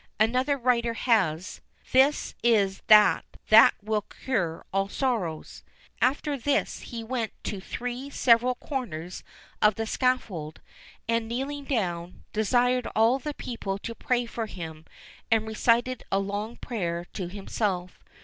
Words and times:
Another 0.19 0.57
writer 0.57 0.95
has, 0.95 1.61
"This 1.91 2.33
is 2.41 2.81
that 2.87 3.23
that 3.49 3.75
will 3.83 4.01
cure 4.01 4.65
all 4.73 4.89
sorrows." 4.89 5.61
After 6.01 6.35
this 6.35 6.79
he 6.79 7.03
went 7.03 7.33
to 7.43 7.61
three 7.61 8.09
several 8.09 8.55
corners 8.55 9.23
of 9.61 9.75
the 9.75 9.85
scaffold, 9.85 10.59
and 11.07 11.27
kneeling 11.27 11.65
down, 11.65 12.23
desired 12.33 12.87
all 12.95 13.19
the 13.19 13.35
people 13.35 13.77
to 13.77 13.93
pray 13.93 14.25
for 14.25 14.47
him, 14.47 14.85
and 15.29 15.45
recited 15.45 16.01
a 16.11 16.17
long 16.17 16.55
prayer 16.55 17.05
to 17.13 17.27
himself. 17.27 17.99